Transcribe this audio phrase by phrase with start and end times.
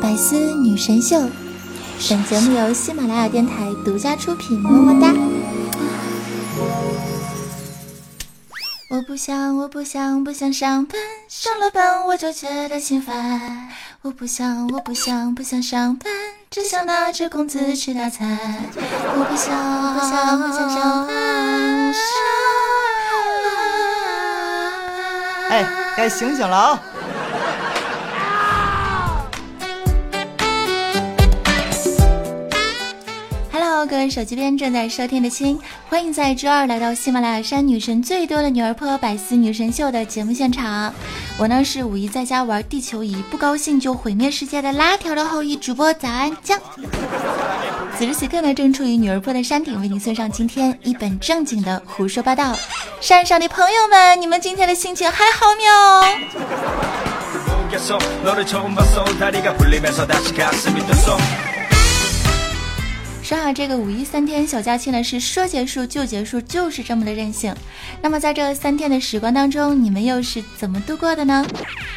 [0.00, 1.18] 百思女神秀，
[2.08, 5.14] 本节目由喜马拉雅电台独家出品，么么哒。
[8.90, 13.68] 我不想，我不想，不想上班，上了班我就觉得心烦。
[14.02, 16.12] 我不想，我不想，不想上班，
[16.50, 18.38] 只想拿着工资吃大餐。
[18.76, 21.94] 我不想，不想，不想上班。
[25.50, 26.82] 哎，该醒醒了啊！
[34.10, 35.58] 手机边正在收听的亲，
[35.88, 40.92] 欢迎在周二来到喜马拉雅山女神最多的女儿坡百思女神秀的节目现场。
[41.38, 46.58] 我呢是五一在家玩地球仪，不高兴就毁灭世界的拉条的后裔主播早安酱。
[47.98, 52.56] 此时此刻呢，正处于女儿坡的山顶，为你送上今天一本正经的胡说八道。
[53.00, 55.72] 山上的朋友们，你们今天的心情还好没有？
[63.24, 67.54] 说好这个五一三天小假期呢，是说结束就结束，就是这么的任性。
[68.02, 71.42] 那么在这三天的时光当中，你们又是怎么度过的呢？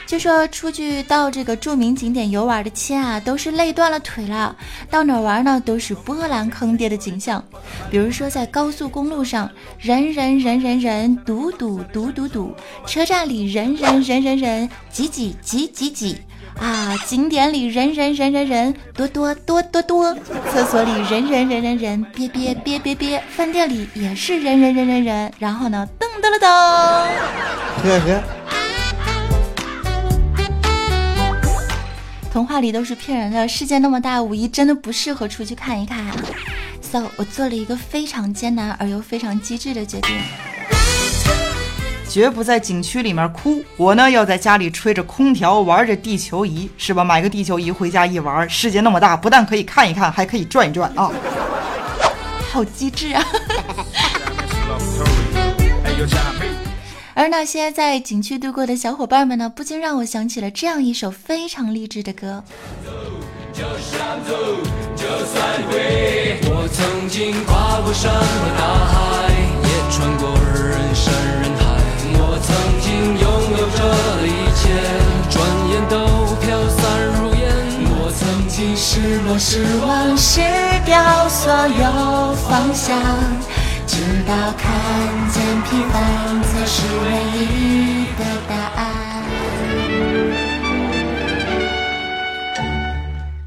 [0.05, 4.55] 据说出去到这个著名景点游玩的亲啊，都是累断了腿了。
[4.89, 7.43] 到哪玩呢，都是波澜坑爹的景象。
[7.91, 16.15] 比如说在高速公路上，人人人人人堵堵堵堵堵；车站里人人人人人挤挤挤挤挤。
[16.59, 16.95] 啊！
[17.05, 20.13] 景点里人人人人人多多多多多，
[20.51, 25.31] 厕所里人人人人人憋憋憋憋憋，饭店里也是人人人人人。
[25.37, 26.47] 然后呢，噔噔了噔，
[27.83, 28.23] 呵呵。
[32.31, 36.15] 童话里都是骗人的，世界那么大，五一真的不适合出去看一看啊。
[36.81, 40.15] So，我做了一个非常艰难而又非常机智的决定。
[42.09, 47.03] 绝不在景区里面哭，我呢要在家里吹着空调，玩着地球仪，是吧？
[47.03, 51.11] 买个地球仪回家一玩，世界那么大，不但可以看一看，还可以转一转啊！
[52.51, 53.23] 好机智啊！
[57.13, 62.43] 而那些在景区度过的小伙伴们呢，不禁让我想起了这样一首非常励志的歌。
[66.49, 68.21] 我曾经跨过山和
[68.57, 69.29] 大海，
[69.63, 70.29] 也穿过
[74.25, 74.69] 一切，
[75.29, 75.35] 转
[75.69, 75.95] 眼都
[76.41, 76.81] 飘散
[77.15, 77.41] 如烟。
[77.89, 80.41] 我曾经失落、失望、失
[80.85, 82.97] 掉所有方向，
[83.85, 84.65] 直到看
[85.31, 87.05] 见平凡才是唯
[87.47, 88.85] 一的答案。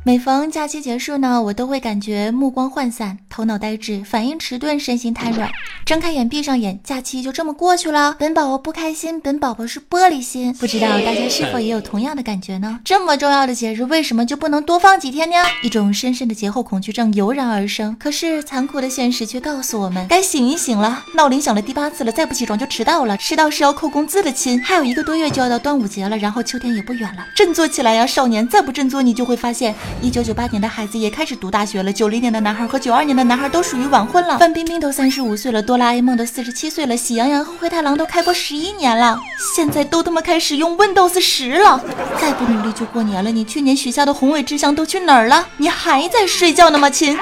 [0.02, 5.50] 每逢假期结束呢，我都会感觉目光涣散、头脑呆滞、反应迟钝、身心瘫软。
[5.86, 8.14] 睁开眼，闭上眼，假期就这么过去了。
[8.18, 10.52] 本宝宝不开心，本宝宝是玻璃心。
[10.52, 12.80] 不知道大家是否也有同样的感觉呢？
[12.84, 15.36] 这么重要的节日，为什么就不能多放几天呢？
[15.62, 17.96] 一种深深的节后恐惧症油然而生。
[17.98, 21.02] 可是残酷的现实却告诉我们，该醒一醒了。
[21.14, 23.16] 闹铃响了第八次了，再不起床就迟到了。
[23.16, 24.62] 迟到是要扣工资的，亲。
[24.62, 27.26] 还有一个多月就要到端午节了，然后秋天也不远了。
[27.34, 28.46] 振作起来呀，少年！
[28.46, 29.74] 再不振作，你就会发现。
[30.02, 34.36] 一九九八年的孩子也开始读大学了，九零年的男孩和九二年的男孩都属于晚婚了。
[34.38, 39.20] 范冰冰都三十五岁了，哆啦 A 梦都四十七岁了，喜羊羊和灰太狼都开播十一年了，
[39.54, 41.80] 现在都他妈开始用 Windows 十了。
[42.20, 45.46] 再不努力就过年了，你去年许下的宏伟志向都去哪儿了？
[45.58, 47.16] 你还在睡觉呢吗，亲？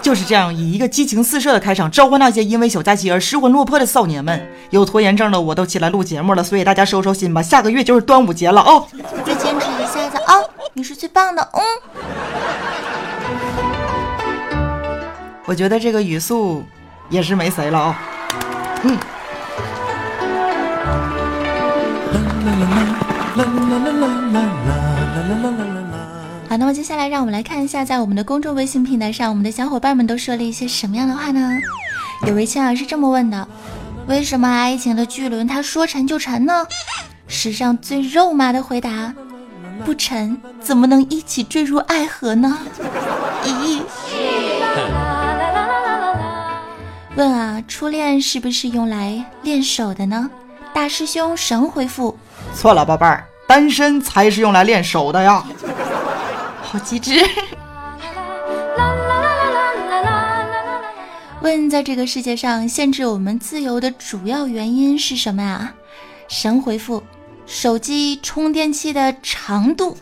[0.00, 4.48] 就是这样，以一个激情四射的开场，召唤那些因为小假期而失魂落魄的少年们。
[4.70, 8.86] 有拖延症的我都起来录节目了，所以大家收收心吧，下个月就是端午节了哦！
[9.26, 10.38] 再坚持一下子啊！
[10.74, 11.60] 你是最棒的，嗯。
[15.44, 16.64] 我觉得这个语速
[17.10, 17.98] 也是没谁了啊，
[18.84, 18.98] 嗯。
[26.48, 31.58] 好，那么接下来让我们来看一下，在我们的公众微信平台上，我们的小伙伴们都说了一些什么样的话呢？
[32.26, 33.48] 有位亲啊是这么问的：
[34.06, 36.66] 为什么爱情的巨轮它说沉就沉呢？
[37.26, 39.12] 史上最肉麻的回答。
[39.84, 42.58] 不沉，怎么能一起坠入爱河呢？
[43.44, 43.80] 咦？
[47.14, 50.30] 问啊，初恋是不是用来练手的呢？
[50.72, 52.16] 大师兄神回复：
[52.54, 55.44] 错了，宝贝儿，单身才是用来练手的呀。
[56.62, 57.22] 好机智。
[61.42, 65.74] 问，在这个世界上限制我们自由的主要原因是什么啊？
[66.28, 67.02] 神回复。
[67.44, 69.98] 手机充电器的长度，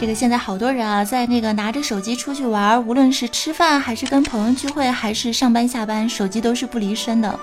[0.00, 7.38] 这个现在好多人啊，在那个拿着手机出去玩，无论是吃饭还是跟朋友聚会，还是上班下班，手机都是不离身的。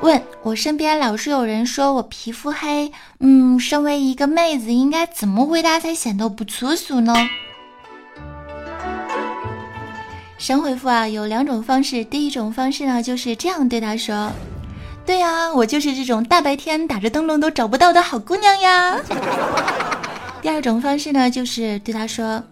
[0.00, 2.90] 问我身边老是有人说我皮肤黑，
[3.20, 7.14] 嗯，身为一个妹子，应该怎么回答才显得不粗俗呢？
[10.38, 12.02] 神回复啊，有两种方式。
[12.02, 14.32] 第一种方式呢，就是这样对他说
[15.04, 18.98] ：“对呀，我就是这种大白天打着灯笼都找不到的好姑娘呀。”
[20.44, 22.44] 第二种方式呢，就是对他说：“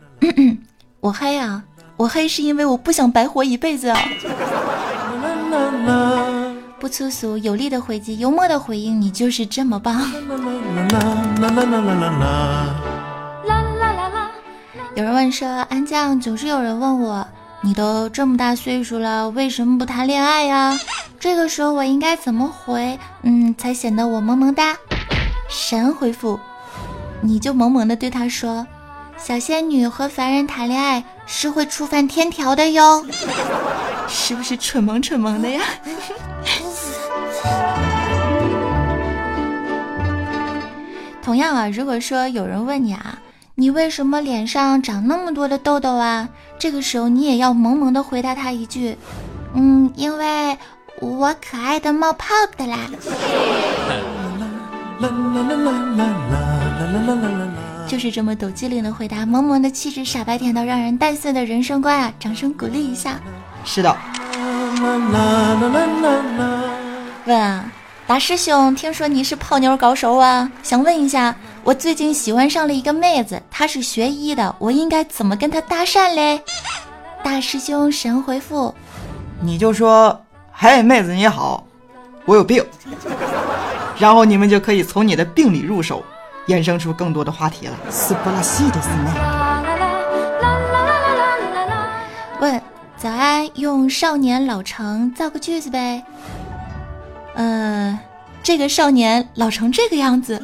[1.00, 1.62] 我黑啊，
[1.98, 3.96] 我黑是因为我不想白活一辈子啊。”
[6.80, 10.10] 不粗俗，有力的回击，幽默的回应，你就是这么棒。
[14.94, 17.28] 有人问说，安酱总是有人问我，
[17.60, 20.74] 你都这么大岁数了，为什么不谈恋爱呀？
[21.20, 22.98] 这个时候我应该怎么回？
[23.20, 24.74] 嗯，才显得我萌萌哒。
[25.50, 26.40] 神回复，
[27.22, 28.66] 你就萌萌的对他说，
[29.16, 33.06] 小仙女和凡人谈恋爱是会触犯天条的哟，
[34.08, 35.62] 是不是蠢萌蠢萌的呀？
[41.22, 43.16] 同样啊，如果说有人问你啊，
[43.54, 46.28] 你为什么脸上长那么多的痘痘啊？
[46.58, 48.98] 这个时候你也要萌萌的回答他一句，
[49.54, 50.58] 嗯，因为
[51.00, 52.78] 我可爱的冒泡的啦。
[57.86, 62.12] 就是这么抖机灵的回答，萌萌的气质，傻白甜到让人带碎的人生观啊！
[62.18, 63.20] 掌声鼓励一下。
[63.64, 63.96] 是的。
[67.26, 67.64] 问啊。
[68.04, 70.50] 大师兄，听说你是泡妞高手啊？
[70.62, 76.42] 想问一下，我最近喜欢上了一个妹子，她是学医的，我应该怎么跟她搭讪嘞？
[77.22, 78.74] 大师兄神回复，
[79.40, 80.20] 你就说
[80.52, 81.64] ：“嘿，妹子你好，
[82.24, 82.62] 我有病。”
[83.98, 86.04] 然后你们就可以从你的病里入手，
[86.52, 87.74] 衍生出更多的话题了。
[87.88, 89.10] 斯巴拉西的斯内。
[92.40, 92.60] 问
[92.98, 96.04] 早安，用少年老成造个句子呗。
[97.34, 97.98] 呃，
[98.42, 100.42] 这个少年老成这个样子。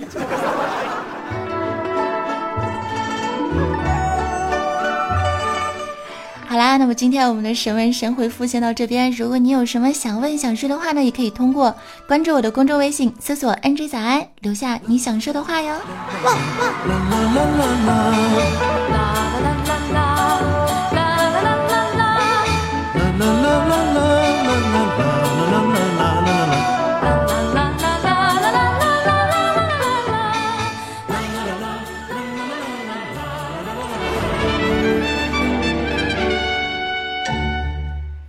[6.59, 9.13] 好啦，那么今天我们的神问神回复先到这边。
[9.13, 11.73] 如果你有什么想问想说的话呢，也可以通过
[12.09, 15.73] 关注我的公众微信，搜索 “nj 早安”，留下你想说的话哟。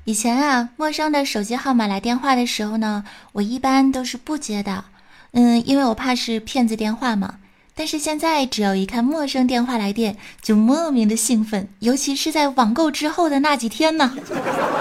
[0.10, 3.04] 以前啊，陌生的手机号码来电话的时候呢，
[3.34, 4.86] 我一般都是不接的，
[5.34, 7.36] 嗯，因为我怕是骗子电话嘛。
[7.76, 14.16] 但是现在，只要一看陌生电话来电，就莫名的兴奋，尤其是在网购之后的那几天呢。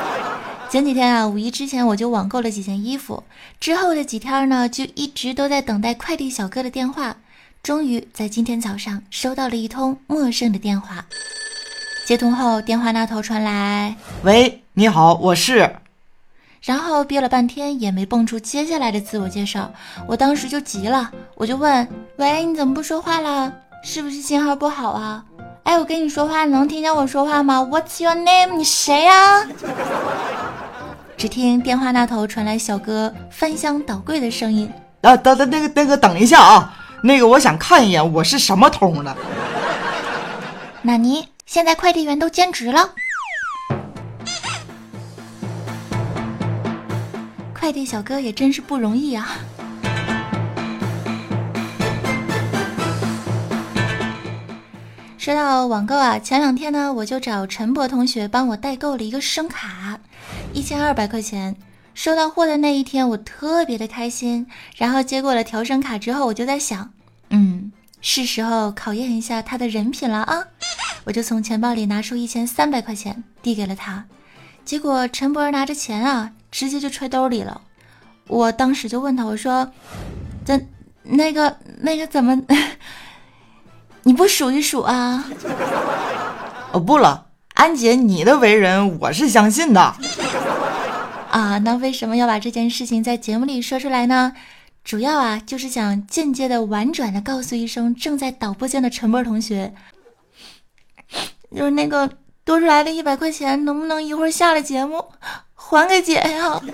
[0.73, 3.23] 前几天啊，五一之前我就网购了几件衣服，
[3.61, 7.15] 之后的几天呢，就一直都在等待快递小哥的电话。
[7.63, 11.05] 终于在今天早上收到了一通陌生的电话。
[12.07, 13.95] 接通后，电话那头传来
[14.25, 15.75] ：“喂，你好，我是。”
[16.63, 19.73] 然后憋了半天也没蹦出接下来的自我介绍，
[20.07, 23.53] 我当时就急了，我就问：“喂，你怎么不说话了？
[23.83, 25.25] 是不是信号不好啊？”
[25.67, 28.57] 哎，我跟你说话，能听见我说话吗？What's your name？
[28.57, 29.45] 你谁呀？
[31.17, 34.73] 只听电话那头传来小哥翻箱倒柜的声音
[35.03, 36.73] ：“啊，等等，那个那个，等一下啊，
[37.03, 39.17] 那个我想看一眼我是什么通的。”
[40.83, 41.27] 纳尼？
[41.47, 42.91] 现在快递员都兼职了，
[47.59, 49.39] 快递小哥也真是不容易啊。
[55.17, 59.99] 说到网购啊，前两天呢，我就找陈博同学帮我代购了一个声卡，
[60.55, 61.55] 一千二百块钱。
[61.95, 64.47] 收到货的那一天，我特别的开心。
[64.77, 66.91] 然后接过了调声卡之后，我就在想，
[67.31, 70.45] 嗯，是时候考验一下他的人品了啊。
[71.05, 74.05] 我就从钱包里拿出一千三百块钱递给了他，
[74.65, 77.61] 结果陈博拿着钱啊，直接就揣兜里了。
[78.27, 79.73] 我当时就问他，我说
[80.45, 80.61] ：“这
[81.03, 82.41] 那个那个怎么？
[84.05, 85.25] 你不数一数啊？”
[86.73, 89.81] 哦，不了，安姐，你的为人我是相信的。
[91.31, 94.35] 啊，那为什么要把这件事情在节目里说出来呢？
[94.85, 99.75] 主要啊，就是想间接的、婉转的告诉一声正在导播间的陈波同学。
[101.55, 102.11] 就是那个
[102.49, 105.05] 多出来的一百块钱，能不能一会儿下了节目
[105.55, 106.59] 还给姐呀？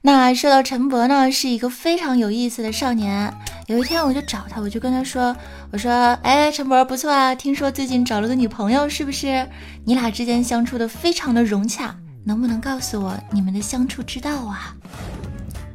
[0.00, 3.30] 那说到陈博呢，是一个非常有意思的少年。
[3.66, 5.36] 有一天我就找他，我就跟他说
[5.70, 9.46] ：“我说，哎，陈博不错啊，听说最近找了个女朋友，是不是？
[9.84, 11.94] 你俩之间相处的非常的融洽，
[12.24, 14.74] 能不能告诉我你们的相处之道啊？”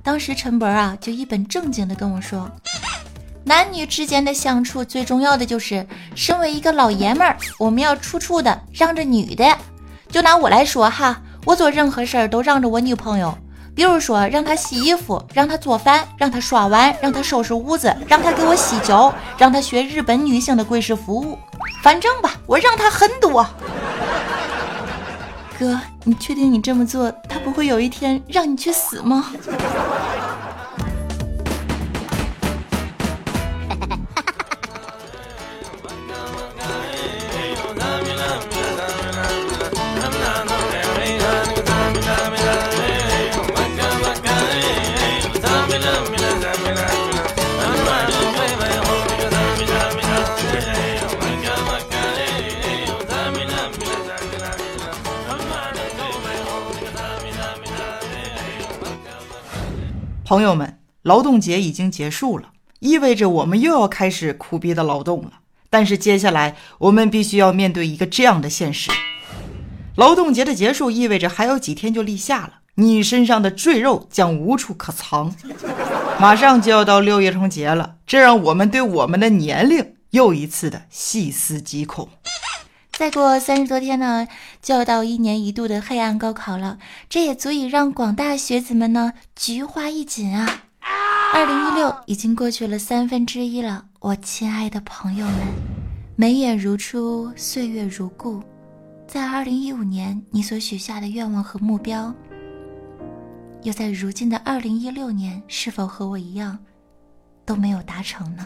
[0.04, 2.50] 当时陈博啊就一本正经的跟我说
[3.46, 9.58] ：“男女之间的相处最重要的就是，身为一个老爷们儿，我们要处处的让着女的。
[10.10, 13.38] 就拿我来说哈，我做任何事儿都让着我女朋友。”
[13.76, 21.36] 比如说，让他洗衣服，让他做饭，让他刷碗，让他收拾屋子，让他给我洗脚，让他学日本女性的跪式服务。
[21.82, 23.44] 反正吧，我让他很多。
[25.64, 29.28] 哥，你确定你这么做，他不会有一天让你去死吗？
[60.34, 65.34] 朋友们，劳动节已经结束了，意味着我们又要开始苦逼的劳动了。
[65.70, 68.90] 但是接下来我们必须要面对一个这样的现实：
[69.96, 75.36] 劳动节的结束意味着还有几天就立夏了，你身上的赘肉将无处可藏。
[76.20, 82.10] 马上就要到六一儿童节了，这让我们对我们的年龄又一次的细思极恐。
[82.96, 84.28] 再过三十多天呢，
[84.62, 86.78] 就要到一年一度的黑暗高考了，
[87.10, 90.62] 这也足以让广大学子们呢菊花一紧啊！
[91.34, 95.36] 二零一六已经过去了三分之一了，我亲爱的朋友们，
[96.16, 98.44] 眉眼如初，岁月如故，
[99.08, 102.14] 在二零一五年你所许下的愿望和目标，
[103.64, 106.58] 又在如今的二零一六年是否和我一样
[107.44, 108.46] 都没有达成呢？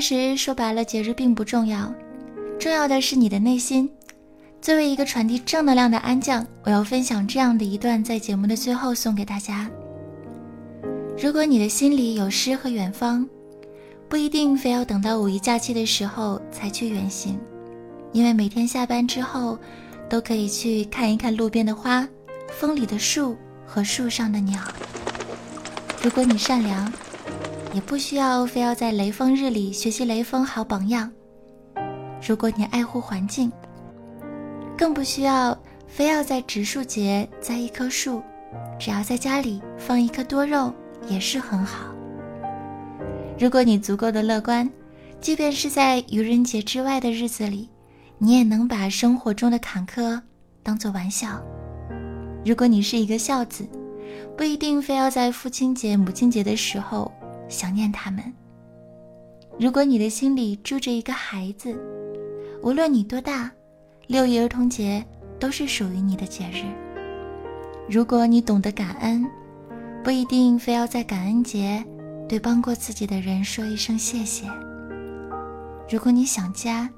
[0.00, 1.92] 其实说白了，节日并不重要，
[2.56, 3.90] 重要的是你的内心。
[4.62, 9.68] 作为一个传递正能量的安将，我要分享这样的一段，在节目的最后送给大家。
[11.20, 13.28] 如果你的心里有诗和远方，
[14.08, 17.36] 不一定非要等到五一假期的时候才去远行，
[18.12, 19.58] 因为每天下班之后，
[20.08, 22.08] 都可以去看一看路边的花、
[22.52, 23.36] 风里的树
[23.66, 24.62] 和树上的鸟。
[26.00, 26.90] 如果你善良。
[27.78, 31.08] 也不需要非要在雷锋日里学习雷锋好榜样。
[32.20, 33.52] 如果你爱护环境，
[34.76, 35.56] 更不需要
[35.86, 38.20] 非要在植树节栽一棵树，
[38.80, 40.74] 只要在家里放一颗多肉
[41.08, 41.94] 也是很好。
[43.38, 44.68] 如果你足够的乐观，
[45.20, 47.68] 即便是在愚人节之外的日子里，
[48.18, 50.20] 你也能把生活中的坎坷
[50.64, 51.40] 当做玩笑。
[52.44, 53.64] 如果你是一个孝子，
[54.36, 57.12] 不一定非要在父亲节、母亲节的时候。
[57.48, 58.22] 想念他们。
[59.58, 61.76] 如果你的心里住着一个孩子，
[62.62, 63.50] 无论你多大，
[64.06, 65.04] 六一儿童节
[65.40, 66.64] 都是属于你的节日。
[67.88, 69.26] 如果你懂得感恩，
[70.04, 71.84] 不一定非要在感恩节
[72.28, 74.46] 对帮过自己的人说一声谢谢。
[75.90, 76.88] 如果你想家，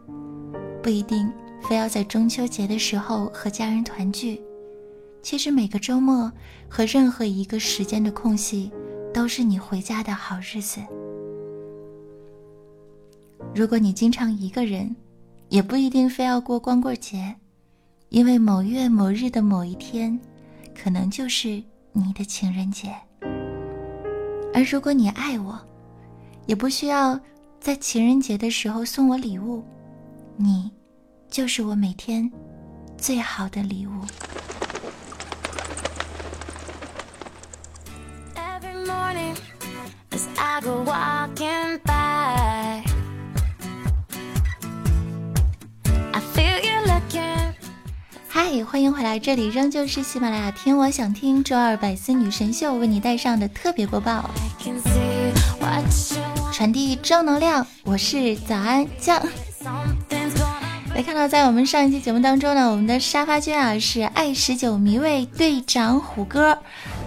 [0.83, 4.43] 不一定非要在中秋节的时候和家人团聚。
[5.23, 6.31] 其实每个周末
[6.69, 8.71] 和任何一个时间的空隙。
[9.13, 10.81] 都是你回家的好日子。
[13.55, 14.95] 如果你经常一个人，
[15.49, 17.35] 也不一定非要过光棍节，
[18.11, 20.19] 因为某月某日的某一天，
[20.75, 21.63] 可能就是
[21.93, 22.95] 你的情人节。
[24.55, 25.59] 而如果你爱我，
[26.47, 27.19] 也不需要
[27.61, 29.65] 在情人节的时候送我礼物，
[30.37, 30.71] 你
[31.29, 32.31] 就是我每天
[32.97, 33.91] 最好的礼物。
[48.29, 54.31] 嗨，欢迎回来，这里仍旧是喜马拉雅听我想听周二百思女神秀为你带上的特别播报，
[56.53, 57.67] 传递正能量。
[57.83, 59.21] 我是早安酱。
[60.95, 66.59] 来看到在我们上一期节目当中呢，我们的沙发君啊是爱十九迷味队长虎哥，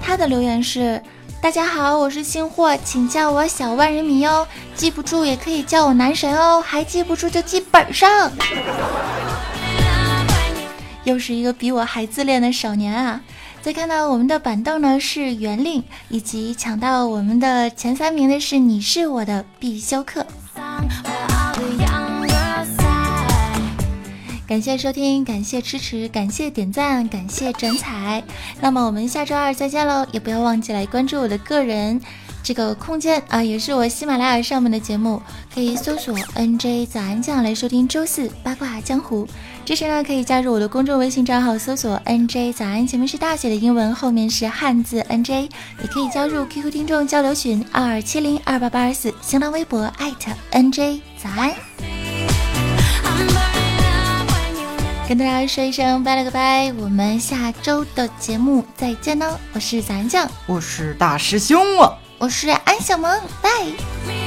[0.02, 1.02] 他的留言是。
[1.44, 4.48] 大家好，我是新货，请叫我小万人迷哦。
[4.76, 8.32] 记不住也可以叫我男神哦，还记不住就记本上。
[11.04, 13.20] 又是一个比我还自恋的少年啊！
[13.62, 20.26] 再看到我们的板凳呢是袁令，以及抢到我们的前三名的是你是我的必修课。
[24.54, 28.24] 感谢收听，感谢支持，感谢点赞，感谢转采。
[28.62, 30.06] 那么我们下周二再见喽！
[30.12, 32.00] 也不要忘记来关注我的个人
[32.44, 35.20] 这个空间啊，也是我喜马拉雅上面的节目，
[35.52, 39.28] 可以搜索 NJ 早安酱来收听周四八卦江湖。
[39.66, 45.50] 支持呢，可以加入我的公众微信账号，搜索 NJ 早安，前面是大写的英文，后面是汉字 NJ。
[45.82, 51.93] 也可以加入 QQ 听众交流群二七零二八八二四，新浪微博艾特 NJ 早安。
[55.14, 59.40] 跟大家说一声拜了个拜，我们下周的节目再见呢！
[59.54, 64.23] 我是早安酱，我是大师兄啊，我是安小萌，拜。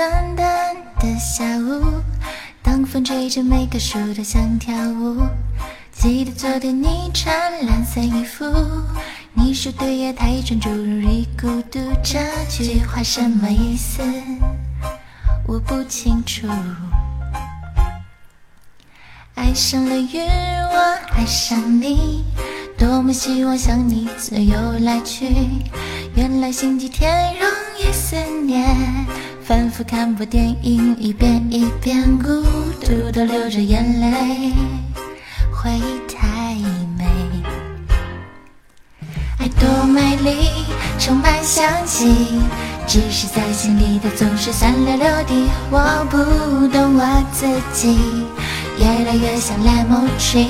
[0.00, 2.00] 孤单单的下午，
[2.62, 5.20] 当风吹着每棵树都想跳舞。
[5.92, 8.46] 记得昨天你穿蓝色衣服，
[9.34, 11.78] 你说对夜太专注，容易孤独。
[12.02, 14.02] 这句话什么意思？
[15.46, 16.46] 我不清楚。
[19.34, 22.24] 爱上了云，我爱上你，
[22.78, 25.28] 多么希望像你自由来去。
[26.14, 27.46] 原来星期天容
[27.78, 28.16] 易思
[28.46, 29.06] 念。
[29.50, 32.40] 反复看部电影，一遍一遍，孤
[32.80, 34.52] 独的流着眼泪，
[35.52, 36.54] 回忆太
[36.96, 37.04] 美。
[39.40, 40.48] 爱多美丽，
[41.00, 42.14] 充满香气，
[42.86, 45.48] 只是在心里的总是三六六地。
[45.68, 47.98] 我不懂我自己，
[48.78, 50.46] 越来越像 lemon tree。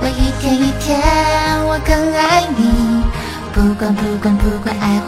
[0.00, 1.00] 我一天一天，
[1.66, 3.02] 我更爱你，
[3.52, 4.99] 不管不管不管，爱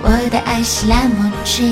[0.00, 1.62] 我的爱是蓝墨汁。